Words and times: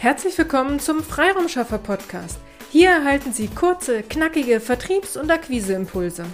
Herzlich 0.00 0.38
willkommen 0.38 0.80
zum 0.80 1.02
Freiraumschaffer 1.02 1.76
Podcast. 1.76 2.38
Hier 2.70 2.88
erhalten 2.88 3.34
Sie 3.34 3.48
kurze, 3.48 4.02
knackige 4.02 4.58
Vertriebs- 4.58 5.18
und 5.18 5.30
Akquiseimpulse. 5.30 6.24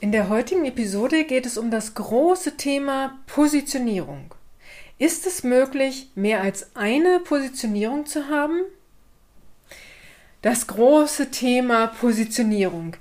In 0.00 0.12
der 0.12 0.28
heutigen 0.28 0.66
Episode 0.66 1.24
geht 1.24 1.46
es 1.46 1.56
um 1.56 1.70
das 1.70 1.94
große 1.94 2.58
Thema 2.58 3.18
Positionierung. 3.26 4.34
Ist 4.98 5.26
es 5.26 5.44
möglich, 5.44 6.10
mehr 6.14 6.42
als 6.42 6.76
eine 6.76 7.20
Positionierung 7.20 8.04
zu 8.04 8.28
haben? 8.28 8.60
Das 10.42 10.66
große 10.66 11.30
Thema 11.30 11.86
Positionierung. 11.86 12.96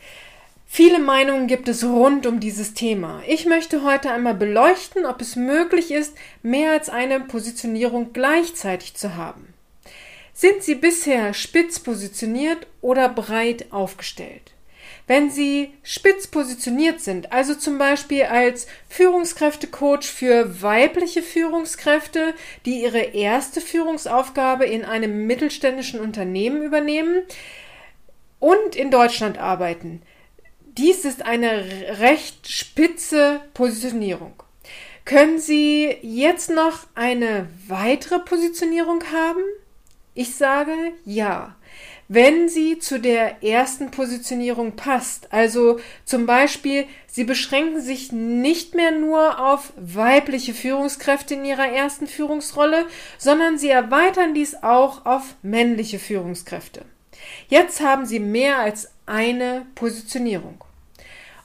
Viele 0.75 0.97
Meinungen 0.97 1.45
gibt 1.45 1.67
es 1.67 1.83
rund 1.83 2.25
um 2.25 2.39
dieses 2.39 2.73
Thema. 2.73 3.21
Ich 3.27 3.45
möchte 3.45 3.83
heute 3.83 4.09
einmal 4.09 4.33
beleuchten, 4.33 5.05
ob 5.05 5.21
es 5.21 5.35
möglich 5.35 5.91
ist, 5.91 6.17
mehr 6.41 6.71
als 6.71 6.89
eine 6.89 7.19
Positionierung 7.19 8.11
gleichzeitig 8.11 8.95
zu 8.95 9.15
haben. 9.15 9.53
Sind 10.33 10.63
Sie 10.63 10.73
bisher 10.73 11.35
spitz 11.35 11.79
positioniert 11.79 12.65
oder 12.81 13.07
breit 13.07 13.71
aufgestellt? 13.71 14.53
Wenn 15.05 15.29
Sie 15.29 15.75
spitz 15.83 16.25
positioniert 16.25 17.01
sind, 17.01 17.31
also 17.31 17.53
zum 17.53 17.77
Beispiel 17.77 18.23
als 18.23 18.65
Führungskräftecoach 18.89 20.05
für 20.05 20.63
weibliche 20.63 21.21
Führungskräfte, 21.21 22.33
die 22.65 22.81
ihre 22.81 23.13
erste 23.13 23.61
Führungsaufgabe 23.61 24.65
in 24.65 24.85
einem 24.85 25.27
mittelständischen 25.27 25.99
Unternehmen 25.99 26.63
übernehmen 26.63 27.21
und 28.39 28.75
in 28.75 28.89
Deutschland 28.89 29.37
arbeiten, 29.37 30.01
dies 30.77 31.05
ist 31.05 31.25
eine 31.25 31.99
recht 31.99 32.49
spitze 32.49 33.41
Positionierung. 33.53 34.33
Können 35.05 35.39
Sie 35.39 35.97
jetzt 36.01 36.49
noch 36.49 36.87
eine 36.95 37.47
weitere 37.67 38.19
Positionierung 38.19 39.03
haben? 39.11 39.41
Ich 40.13 40.35
sage 40.35 40.73
ja. 41.05 41.55
Wenn 42.09 42.47
sie 42.49 42.79
zu 42.79 42.99
der 42.99 43.43
ersten 43.43 43.89
Positionierung 43.89 44.75
passt, 44.75 45.31
also 45.33 45.79
zum 46.05 46.25
Beispiel, 46.25 46.85
sie 47.07 47.23
beschränken 47.23 47.81
sich 47.81 48.11
nicht 48.11 48.75
mehr 48.75 48.91
nur 48.91 49.39
auf 49.39 49.73
weibliche 49.77 50.53
Führungskräfte 50.53 51.33
in 51.33 51.45
ihrer 51.45 51.67
ersten 51.67 52.05
Führungsrolle, 52.05 52.85
sondern 53.17 53.57
sie 53.57 53.69
erweitern 53.69 54.33
dies 54.33 54.61
auch 54.61 55.05
auf 55.05 55.35
männliche 55.41 55.97
Führungskräfte. 55.97 56.85
Jetzt 57.47 57.81
haben 57.81 58.05
sie 58.05 58.19
mehr 58.19 58.59
als 58.59 58.92
eine 59.05 59.65
Positionierung. 59.75 60.63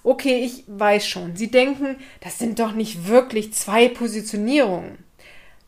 Okay, 0.03 0.45
ich 0.45 0.64
weiß 0.67 1.06
schon, 1.06 1.37
Sie 1.37 1.51
denken, 1.51 1.97
das 2.20 2.39
sind 2.39 2.59
doch 2.59 2.73
nicht 2.73 3.09
wirklich 3.09 3.53
zwei 3.53 3.89
Positionierungen. 3.89 4.98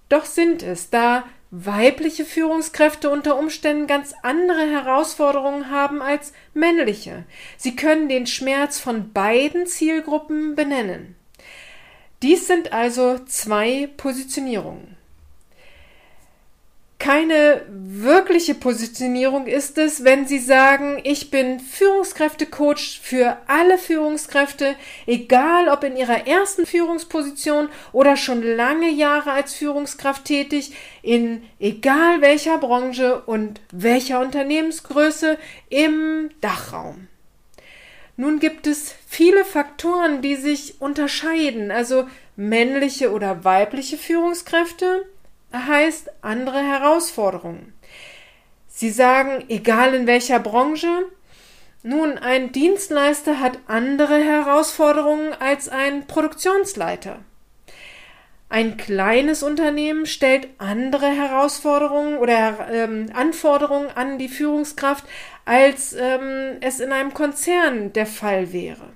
Doch 0.08 0.24
sind 0.24 0.62
es, 0.62 0.90
da 0.90 1.24
weibliche 1.50 2.24
Führungskräfte 2.24 3.10
unter 3.10 3.38
Umständen 3.38 3.86
ganz 3.86 4.14
andere 4.22 4.70
Herausforderungen 4.70 5.70
haben 5.70 6.00
als 6.00 6.32
männliche. 6.54 7.24
Sie 7.56 7.74
können 7.74 8.08
den 8.08 8.26
Schmerz 8.26 8.78
von 8.78 9.12
beiden 9.12 9.66
Zielgruppen 9.66 10.54
benennen. 10.54 11.16
Dies 12.22 12.46
sind 12.46 12.72
also 12.72 13.18
zwei 13.26 13.88
Positionierungen. 13.96 14.96
Keine 17.10 17.62
wirkliche 17.68 18.54
Positionierung 18.54 19.48
ist 19.48 19.78
es, 19.78 20.04
wenn 20.04 20.28
Sie 20.28 20.38
sagen, 20.38 21.00
ich 21.02 21.28
bin 21.32 21.58
Führungskräftecoach 21.58 23.00
für 23.02 23.36
alle 23.48 23.78
Führungskräfte, 23.78 24.76
egal 25.08 25.66
ob 25.70 25.82
in 25.82 25.96
ihrer 25.96 26.28
ersten 26.28 26.66
Führungsposition 26.66 27.68
oder 27.90 28.16
schon 28.16 28.44
lange 28.44 28.90
Jahre 28.90 29.32
als 29.32 29.54
Führungskraft 29.54 30.24
tätig, 30.24 30.72
in 31.02 31.42
egal 31.58 32.20
welcher 32.20 32.58
Branche 32.58 33.22
und 33.22 33.60
welcher 33.72 34.20
Unternehmensgröße 34.20 35.36
im 35.68 36.30
Dachraum. 36.40 37.08
Nun 38.16 38.38
gibt 38.38 38.68
es 38.68 38.94
viele 39.08 39.44
Faktoren, 39.44 40.22
die 40.22 40.36
sich 40.36 40.80
unterscheiden, 40.80 41.72
also 41.72 42.06
männliche 42.36 43.10
oder 43.10 43.42
weibliche 43.42 43.96
Führungskräfte, 43.96 45.06
heißt 45.52 46.10
andere 46.22 46.62
Herausforderungen. 46.62 47.74
Sie 48.68 48.90
sagen, 48.90 49.44
egal 49.48 49.94
in 49.94 50.06
welcher 50.06 50.38
Branche, 50.38 51.04
nun, 51.82 52.18
ein 52.18 52.52
Dienstleister 52.52 53.40
hat 53.40 53.58
andere 53.66 54.18
Herausforderungen 54.22 55.32
als 55.32 55.68
ein 55.68 56.06
Produktionsleiter. 56.06 57.20
Ein 58.50 58.76
kleines 58.76 59.42
Unternehmen 59.42 60.06
stellt 60.06 60.48
andere 60.58 61.06
Herausforderungen 61.06 62.18
oder 62.18 62.68
ähm, 62.70 63.06
Anforderungen 63.14 63.88
an 63.94 64.18
die 64.18 64.28
Führungskraft, 64.28 65.04
als 65.44 65.92
ähm, 65.92 66.56
es 66.60 66.80
in 66.80 66.92
einem 66.92 67.14
Konzern 67.14 67.92
der 67.92 68.06
Fall 68.06 68.52
wäre. 68.52 68.90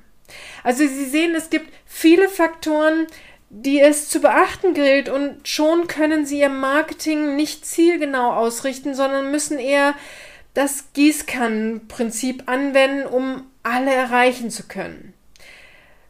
Also 0.63 0.87
Sie 0.87 1.05
sehen, 1.05 1.35
es 1.35 1.51
gibt 1.51 1.73
viele 1.87 2.29
Faktoren, 2.29 3.07
die 3.57 3.81
es 3.81 4.09
zu 4.09 4.21
beachten 4.21 4.75
gilt 4.75 5.09
und 5.09 5.47
schon 5.47 5.87
können 5.87 6.27
sie 6.27 6.41
ihr 6.41 6.49
Marketing 6.49 7.37
nicht 7.37 7.65
zielgenau 7.65 8.33
ausrichten, 8.33 8.95
sondern 8.95 9.31
müssen 9.31 9.59
eher 9.59 9.95
das 10.55 10.93
Gießkannenprinzip 10.93 12.45
anwenden, 12.47 13.07
um 13.07 13.47
alle 13.63 13.95
erreichen 13.95 14.51
zu 14.51 14.65
können. 14.65 15.15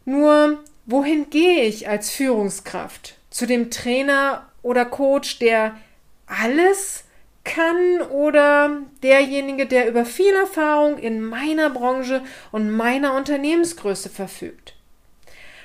Nur, 0.06 0.64
wohin 0.86 1.28
gehe 1.28 1.64
ich 1.64 1.86
als 1.86 2.10
Führungskraft? 2.10 3.16
Zu 3.28 3.46
dem 3.46 3.70
Trainer 3.70 4.48
oder 4.62 4.86
Coach, 4.86 5.38
der 5.38 5.76
alles 6.26 7.04
kann 7.44 8.00
oder 8.10 8.78
derjenige, 9.02 9.66
der 9.66 9.86
über 9.88 10.06
viel 10.06 10.34
Erfahrung 10.34 10.96
in 10.98 11.22
meiner 11.22 11.68
Branche 11.68 12.22
und 12.52 12.70
meiner 12.70 13.14
Unternehmensgröße 13.14 14.08
verfügt? 14.08 14.73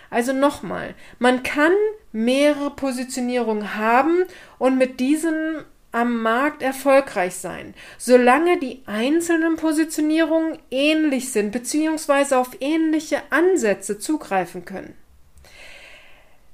Also 0.09 0.33
nochmal, 0.33 0.95
man 1.19 1.43
kann 1.43 1.73
mehrere 2.11 2.71
Positionierungen 2.71 3.75
haben 3.75 4.23
und 4.57 4.77
mit 4.77 4.99
diesem 4.99 5.63
am 5.91 6.21
Markt 6.21 6.61
erfolgreich 6.61 7.35
sein, 7.35 7.73
solange 7.97 8.59
die 8.59 8.83
einzelnen 8.85 9.55
Positionierungen 9.55 10.59
ähnlich 10.69 11.31
sind 11.31 11.51
bzw. 11.51 12.35
auf 12.35 12.49
ähnliche 12.59 13.21
Ansätze 13.31 13.97
zugreifen 13.97 14.65
können. 14.65 14.93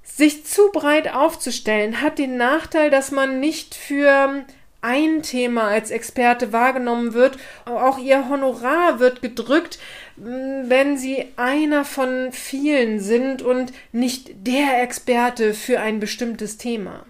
Sich 0.04 0.46
zu 0.46 0.72
breit 0.72 1.14
aufzustellen 1.14 2.02
hat 2.02 2.18
den 2.18 2.38
Nachteil, 2.38 2.90
dass 2.90 3.12
man 3.12 3.42
nicht 3.42 3.76
für 3.76 4.46
ein 4.86 5.24
Thema 5.24 5.68
als 5.68 5.90
Experte 5.90 6.54
wahrgenommen 6.54 7.14
wird. 7.14 7.40
Auch 7.66 7.98
ihr 7.98 8.30
Honorar 8.30 9.00
wird 9.00 9.24
gedrückt, 9.24 9.80
wenn 10.16 10.98
sie 10.98 11.34
einer 11.36 11.84
von 11.84 12.32
vielen 12.32 13.00
sind 13.00 13.42
und 13.42 13.74
nicht 13.92 14.48
der 14.48 14.84
Experte 14.84 15.56
für 15.56 15.80
ein 15.80 16.00
bestimmtes 16.00 16.58
Thema. 16.58 17.06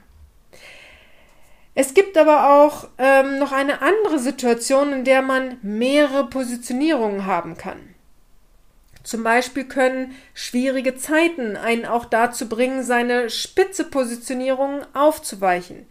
Es 1.78 1.94
gibt 1.94 2.18
aber 2.18 2.64
auch 2.64 2.88
ähm, 2.98 3.38
noch 3.38 3.52
eine 3.52 3.82
andere 3.82 4.20
Situation, 4.20 4.94
in 4.94 5.04
der 5.04 5.22
man 5.22 5.58
mehrere 5.62 6.28
Positionierungen 6.30 7.26
haben 7.26 7.58
kann. 7.58 7.94
Zum 9.04 9.24
Beispiel 9.24 9.66
können 9.66 10.16
schwierige 10.34 10.96
Zeiten 10.96 11.58
einen 11.58 11.86
auch 11.86 12.06
dazu 12.06 12.48
bringen, 12.48 12.84
seine 12.84 13.30
spitze 13.30 13.84
Positionierung 13.84 14.82
aufzuweichen. 14.94 15.86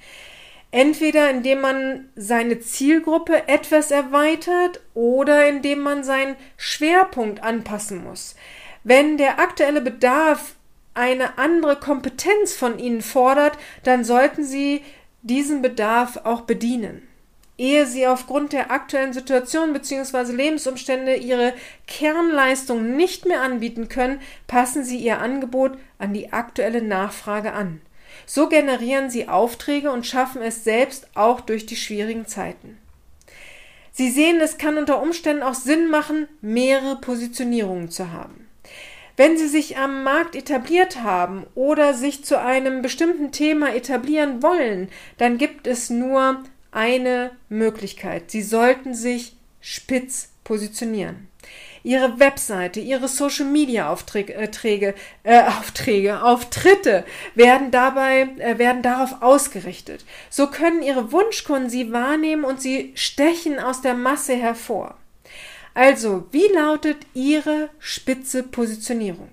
Entweder 0.74 1.30
indem 1.30 1.60
man 1.60 2.08
seine 2.16 2.58
Zielgruppe 2.58 3.46
etwas 3.46 3.92
erweitert 3.92 4.80
oder 4.92 5.46
indem 5.46 5.78
man 5.78 6.02
seinen 6.02 6.34
Schwerpunkt 6.56 7.44
anpassen 7.44 8.02
muss. 8.02 8.34
Wenn 8.82 9.16
der 9.16 9.38
aktuelle 9.38 9.80
Bedarf 9.80 10.56
eine 10.92 11.38
andere 11.38 11.76
Kompetenz 11.76 12.56
von 12.56 12.80
Ihnen 12.80 13.02
fordert, 13.02 13.56
dann 13.84 14.02
sollten 14.02 14.42
Sie 14.42 14.82
diesen 15.22 15.62
Bedarf 15.62 16.16
auch 16.24 16.40
bedienen. 16.40 17.06
Ehe 17.56 17.86
Sie 17.86 18.08
aufgrund 18.08 18.52
der 18.52 18.72
aktuellen 18.72 19.12
Situation 19.12 19.72
bzw. 19.74 20.32
Lebensumstände 20.32 21.14
Ihre 21.14 21.52
Kernleistung 21.86 22.96
nicht 22.96 23.26
mehr 23.26 23.42
anbieten 23.42 23.88
können, 23.88 24.20
passen 24.48 24.82
Sie 24.82 24.98
Ihr 24.98 25.20
Angebot 25.20 25.78
an 26.00 26.12
die 26.12 26.32
aktuelle 26.32 26.82
Nachfrage 26.82 27.52
an. 27.52 27.80
So 28.26 28.48
generieren 28.48 29.10
sie 29.10 29.28
Aufträge 29.28 29.90
und 29.90 30.06
schaffen 30.06 30.42
es 30.42 30.64
selbst 30.64 31.08
auch 31.14 31.40
durch 31.40 31.66
die 31.66 31.76
schwierigen 31.76 32.26
Zeiten. 32.26 32.78
Sie 33.92 34.10
sehen, 34.10 34.40
es 34.40 34.58
kann 34.58 34.76
unter 34.76 35.00
Umständen 35.00 35.42
auch 35.42 35.54
Sinn 35.54 35.88
machen, 35.88 36.28
mehrere 36.40 36.96
Positionierungen 36.96 37.90
zu 37.90 38.12
haben. 38.12 38.48
Wenn 39.16 39.38
Sie 39.38 39.46
sich 39.46 39.76
am 39.76 40.02
Markt 40.02 40.34
etabliert 40.34 41.02
haben 41.02 41.46
oder 41.54 41.94
sich 41.94 42.24
zu 42.24 42.40
einem 42.40 42.82
bestimmten 42.82 43.30
Thema 43.30 43.72
etablieren 43.72 44.42
wollen, 44.42 44.88
dann 45.18 45.38
gibt 45.38 45.68
es 45.68 45.88
nur 45.88 46.42
eine 46.72 47.30
Möglichkeit. 47.48 48.32
Sie 48.32 48.42
sollten 48.42 48.94
sich 48.94 49.36
spitz 49.60 50.30
positionieren. 50.42 51.28
Ihre 51.84 52.18
Webseite, 52.18 52.80
Ihre 52.80 53.08
Social 53.08 53.46
Media 53.46 53.90
Aufträge, 53.90 54.94
äh, 55.22 55.42
Aufträge, 55.42 56.22
Auftritte 56.22 57.04
werden 57.34 57.70
dabei, 57.70 58.22
äh, 58.38 58.58
werden 58.58 58.82
darauf 58.82 59.22
ausgerichtet. 59.22 60.04
So 60.30 60.48
können 60.48 60.82
Ihre 60.82 61.12
Wunschkunden 61.12 61.68
Sie 61.68 61.92
wahrnehmen 61.92 62.44
und 62.44 62.60
Sie 62.60 62.92
stechen 62.96 63.60
aus 63.60 63.82
der 63.82 63.94
Masse 63.94 64.34
hervor. 64.34 64.96
Also, 65.74 66.26
wie 66.30 66.46
lautet 66.54 66.98
Ihre 67.12 67.68
spitze 67.78 68.42
Positionierung? 68.42 69.28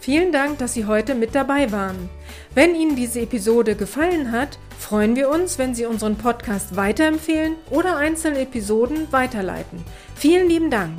Vielen 0.00 0.32
Dank, 0.32 0.58
dass 0.58 0.74
Sie 0.74 0.84
heute 0.84 1.14
mit 1.14 1.34
dabei 1.34 1.72
waren. 1.72 2.10
Wenn 2.54 2.74
Ihnen 2.74 2.94
diese 2.94 3.22
Episode 3.22 3.74
gefallen 3.74 4.32
hat, 4.32 4.58
freuen 4.78 5.16
wir 5.16 5.30
uns, 5.30 5.58
wenn 5.58 5.74
Sie 5.74 5.86
unseren 5.86 6.16
Podcast 6.16 6.76
weiterempfehlen 6.76 7.54
oder 7.70 7.96
einzelne 7.96 8.40
Episoden 8.40 9.10
weiterleiten. 9.10 9.82
Vielen 10.14 10.46
lieben 10.48 10.70
Dank. 10.70 10.98